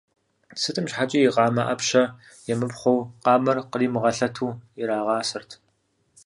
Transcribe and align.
Сытым 0.61 0.85
щхьэкӀи 0.91 1.19
и 1.27 1.29
къамэ 1.35 1.63
Ӏэпщэ 1.67 2.03
емыпхъуэу, 2.51 3.07
къамэр 3.23 3.57
къримыгъэлъэту 3.71 4.57
ирагъасэрт. 4.81 5.51